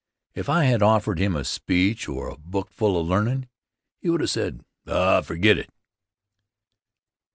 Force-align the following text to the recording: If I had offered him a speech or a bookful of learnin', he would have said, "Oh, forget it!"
If 0.33 0.49
I 0.49 0.63
had 0.63 0.81
offered 0.81 1.19
him 1.19 1.35
a 1.35 1.43
speech 1.43 2.09
or 2.09 2.27
a 2.27 2.35
bookful 2.35 2.99
of 2.99 3.05
learnin', 3.05 3.47
he 3.99 4.09
would 4.09 4.21
have 4.21 4.31
said, 4.31 4.65
"Oh, 4.87 5.21
forget 5.21 5.59
it!" 5.59 5.69